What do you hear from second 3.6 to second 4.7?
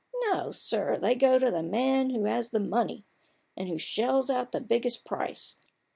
who shells out the